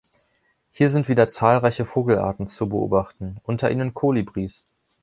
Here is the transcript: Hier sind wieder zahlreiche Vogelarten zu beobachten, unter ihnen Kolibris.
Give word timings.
Hier 0.71 0.89
sind 0.89 1.09
wieder 1.09 1.29
zahlreiche 1.29 1.85
Vogelarten 1.85 2.47
zu 2.47 2.67
beobachten, 2.67 3.37
unter 3.43 3.69
ihnen 3.69 3.93
Kolibris. 3.93 4.63